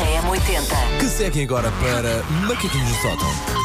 [0.00, 0.98] na M80.
[0.98, 3.60] Que seguem agora para Macaquinhos do Sótão.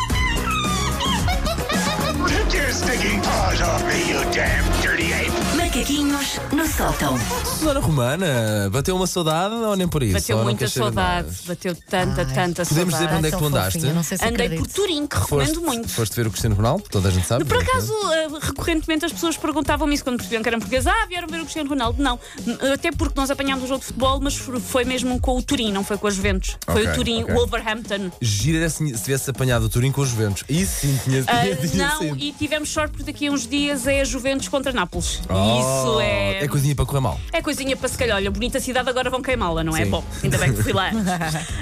[6.26, 7.18] Macaquinhos no sótão.
[7.46, 10.14] Susana Romana, bateu uma saudade ou nem por isso?
[10.14, 13.18] Bateu Ou não muita queres saber saudade, bateu tanta, tanta Podemos dizer saudade.
[13.18, 13.80] onde é que tu andaste?
[13.80, 14.68] Não sei se Andei acredito.
[14.68, 15.90] por Turim, que Foste, recomendo muito.
[15.90, 16.84] foste ver o Cristiano Ronaldo?
[16.90, 17.46] Toda a gente sabe.
[17.46, 17.62] Por é?
[17.62, 20.88] acaso, eh, recorrentemente as pessoas perguntavam-me isso quando percebiam que eram portugueses.
[20.88, 22.02] Ah, vieram ver o Cristiano Ronaldo.
[22.02, 25.38] Não, N- até porque nós apanhámos o jogo de futebol, mas f- foi mesmo com
[25.38, 26.58] o Turim, não foi com as Juventus.
[26.66, 27.34] Foi Ok, o Turim, ok.
[27.36, 28.12] Wolverhampton.
[28.22, 30.44] Gira era se se tivesse apanhado o Turim com os Juventus.
[30.50, 32.18] Isso sim tinha, Ah, tinha, tinha não, sido.
[32.18, 35.22] e tivemos sorte porque daqui a uns dias é a Juventus contra Nápoles.
[35.30, 36.15] E Oh, isso é.
[36.16, 37.20] É coisinha para correr mal.
[37.32, 39.84] É coisinha para se calhar, olha, bonita cidade, agora vão queimá-la, não é?
[39.84, 39.92] Sim.
[39.92, 40.92] Bom, ainda bem que fui lá.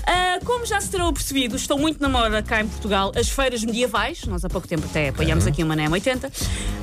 [0.06, 3.64] Ah, como já se terão percebido, estão muito na moda cá em Portugal as feiras
[3.64, 4.26] medievais.
[4.26, 6.32] Nós há pouco tempo até apanhamos aqui uma na M80.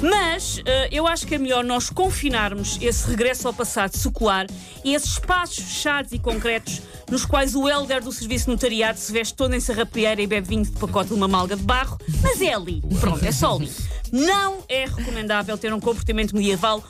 [0.01, 4.47] Mas ah, eu acho que é melhor nós confinarmos esse regresso ao passado secular
[4.85, 6.81] e esses espaços fechados e concretos
[7.11, 10.65] nos quais o elder do serviço notariado se veste todo em sarrapieira e bebe vinho
[10.65, 11.99] de pacote de uma malga de barro.
[12.23, 12.83] Mas é ali.
[13.01, 13.71] Pronto, é só ali.
[14.13, 16.83] Não é recomendável ter um comportamento medieval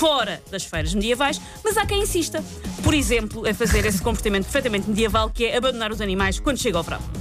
[0.00, 2.42] fora das feiras medievais, mas há quem insista.
[2.82, 6.78] Por exemplo, a fazer esse comportamento perfeitamente medieval que é abandonar os animais quando chega
[6.78, 7.19] ao verão.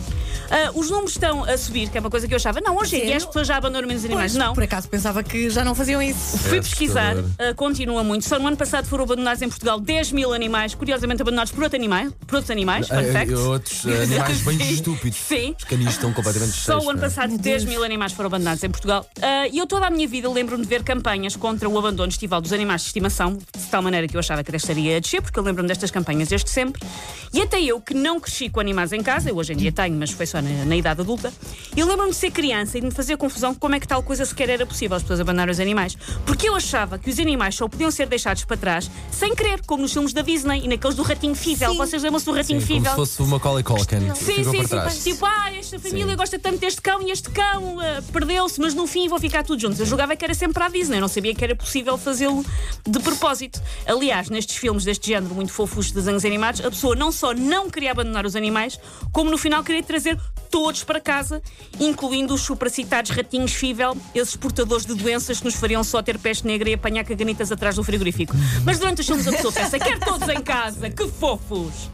[0.50, 2.60] Ah, os números estão a subir, que é uma coisa que eu achava.
[2.62, 4.32] Não, hoje em dia as pessoas já abandonam menos animais.
[4.34, 4.54] Pois, Não.
[4.54, 6.38] Por acaso pensava que já não faziam isso.
[6.40, 7.50] Fui É pesquisar, assustador.
[7.50, 8.26] ah, continua muito.
[8.26, 11.78] Só no ano passado foram abandonados em Portugal 10 mil animais, curiosamente abandonados por, outro
[11.78, 12.88] animal, por outros animais.
[12.88, 13.32] Fun Ah, fact.
[13.32, 15.18] e outros ah, animais bem estúpidos.
[15.20, 15.56] Sim.
[15.58, 17.02] Os canis estão completamente Só o ano é?
[17.02, 19.06] passado 10 mil animais foram abandonados em Portugal.
[19.22, 22.42] Ah, E eu toda a minha vida lembro-me de ver campanhas contra o abandono estival
[22.42, 25.38] dos animais de estimação, de tal maneira que eu achava que estaria a descer, porque
[25.40, 26.82] eu lembro-me destas campanhas desde sempre.
[27.34, 29.96] E até eu, que não cresci com animais em casa, eu hoje em dia tenho,
[29.96, 31.32] mas foi só na, na idade adulta,
[31.76, 34.02] eu lembro-me de ser criança e de me fazer confusão com como é que tal
[34.02, 35.96] coisa sequer era possível as pessoas abandonarem os animais.
[36.26, 39.84] Porque eu achava que os animais só podiam ser deixados para trás sem querer, como
[39.84, 41.70] nos filmes da Disney e naqueles do Ratinho Fível.
[41.70, 41.78] Sim.
[41.78, 42.92] Vocês lembram-se do Ratinho Sim, como Fível?
[42.92, 44.16] se fosse o Macaulay Culkin.
[44.16, 44.68] Sim, sim, para sim.
[44.68, 45.04] trás.
[45.04, 46.16] Tipo, ah, esta família Sim.
[46.16, 49.62] gosta tanto deste cão e este cão ah, perdeu-se, mas no fim vão ficar todos
[49.62, 49.80] juntos.
[49.80, 52.44] Eu julgava que era sempre a Disney, eu não sabia que era possível fazê-lo
[52.88, 53.62] de propósito.
[53.86, 57.70] Aliás, nestes filmes deste género, muito fofos de desenhos animados, a pessoa não só não
[57.70, 58.80] queria abandonar os animais,
[59.12, 60.20] como no final queria trazer
[60.52, 61.42] todos para casa,
[61.80, 66.48] incluindo os supracitados ratinhos fível, esses portadores de doenças que nos fariam só ter peste
[66.48, 68.34] negra e apanhar caganitas atrás do frigorífico.
[68.66, 71.90] Mas durante os filmes a pessoa pensa, quer todos em casa, que fofos!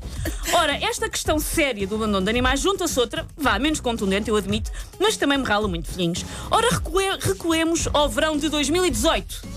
[0.53, 4.72] Ora, esta questão séria do abandono de animais junta-se outra, vá, menos contundente, eu admito,
[5.00, 6.23] mas também me rala muito filhinhos.
[6.50, 9.54] Ora, recue- recuemos ao verão de 2018.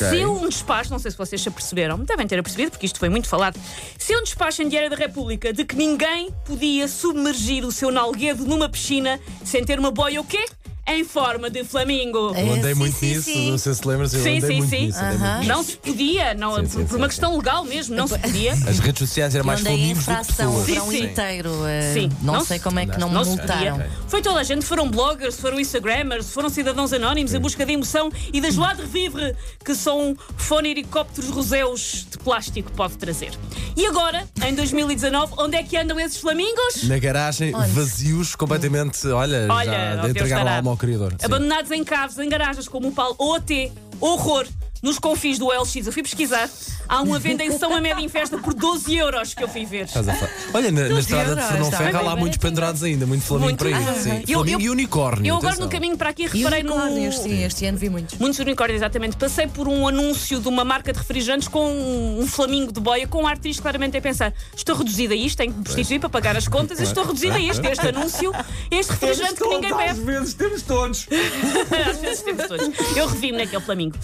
[0.00, 0.08] Ok.
[0.08, 3.08] Se um despacho, não sei se vocês se aperceberam, devem ter apercebido, porque isto foi
[3.08, 3.58] muito falado.
[3.98, 8.44] Se um despacho em Diário da República de que ninguém podia submergir o seu nalguedo
[8.46, 10.46] numa piscina sem ter uma boia o quê?
[10.92, 12.32] Em forma de flamingo.
[12.34, 12.42] É.
[12.42, 13.50] Eu andei Sim, muito sim, nisso, sim.
[13.50, 14.86] não sei se lembras, eu Sim, andei sim, muito sim.
[14.86, 14.98] nisso.
[14.98, 15.48] andei muito nisso.
[15.48, 17.08] Não se podia, não, Sim, por, sim, por sim, uma sim.
[17.08, 18.52] questão legal mesmo, não se podia.
[18.52, 20.66] As redes sociais eram Eu mais andei em flamingos do que infração o pessoas.
[20.66, 21.04] verão Sim, sim.
[21.04, 21.66] inteiro.
[21.66, 22.08] eh, Sim.
[22.22, 23.76] Não, Não sei se- como é que não, não me se multaram.
[23.78, 23.90] podia.
[24.08, 28.10] Foi toda a gente, foram bloggers, foram instagrammers, foram cidadãos anónimos em busca de emoção
[28.32, 29.34] e da joie de vivre
[29.64, 33.30] que um fone helicópteros roseus de plástico pode trazer.
[33.76, 36.82] E agora, em 2019, onde é que andam esses flamingos?
[36.84, 41.14] Na garagem, vazios, completamente, olha, Olha, já Deus entregaram a alma ao criador.
[41.22, 43.70] Abandonados em caves, em garagens, como o Paulo OT,
[44.00, 44.46] horror.
[44.82, 46.48] Nos confins do LX, eu fui pesquisar.
[46.88, 49.84] Há uma venda em São Amédio em festa por 12 euros que eu fui ver.
[49.84, 53.06] Estás a fa- Olha, na, na estrada de Fernão Ferro há lá muitos pendurados ainda,
[53.06, 53.58] muito flamingo Muito.
[53.58, 53.84] para aí.
[53.88, 54.22] Ah, sim.
[54.26, 55.28] eu- Flamingo eu- e unicórnio.
[55.30, 55.66] Eu agora atenção.
[55.66, 57.22] no caminho para aqui reparei unicórnios, no.
[57.22, 58.18] sim, este ano vi muitos.
[58.18, 59.16] Muitos unicórnios, exatamente.
[59.16, 63.06] Passei por um anúncio de uma marca de refrigerantes com um, um flamingo de boia
[63.06, 66.08] com arte isto claramente a pensar: estou reduzida a isto, tenho que me prostituir para
[66.08, 68.32] pagar as contas, e estou reduzida a isto, este anúncio,
[68.70, 70.00] este refrigerante que ninguém bebe.
[70.00, 71.06] vezes temos todos.
[71.88, 72.68] Às vezes temos todos.
[72.96, 73.96] Eu revi-me naquele Flamingo.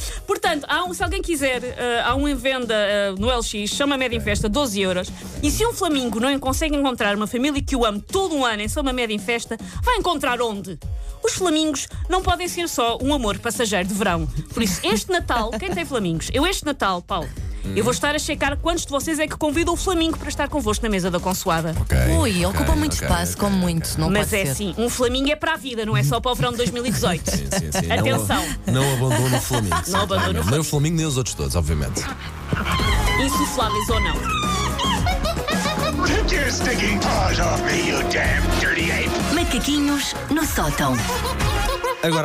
[0.46, 4.16] Portanto, um- se alguém quiser, eh, há um em venda eh, no LX, chama Média
[4.16, 5.08] em Festa, 12 euros.
[5.42, 8.62] E se um Flamingo não consegue encontrar uma família que o ame todo um ano
[8.62, 10.78] em Soma Média em Festa, vai encontrar onde?
[11.24, 14.28] Os flamingos não podem ser só um amor passageiro de verão.
[14.54, 16.30] Por isso, este Natal, quem tem flamingos?
[16.32, 17.28] Eu este Natal, Paulo,
[17.74, 20.48] eu vou estar a checar quantos de vocês é que convidam o Flamingo para estar
[20.48, 21.74] convosco na mesa da consoada.
[22.20, 24.50] Ui, ocupa muito espaço, como muito, não Mas pode é ser.
[24.52, 27.30] assim, um Flamingo é para a vida, não é só para o verão de 2018.
[27.30, 27.92] Sim, sim, sim.
[27.92, 28.44] Atenção.
[28.66, 29.76] Não, não abandono o Flamingo.
[29.88, 30.50] Não abandono o claramente.
[30.50, 32.02] Nem o Flamingo, nem os outros todos, obviamente.
[33.20, 34.16] Insufláveis ou não.
[39.34, 40.94] Macaquinhos no sótão.
[42.02, 42.24] Agora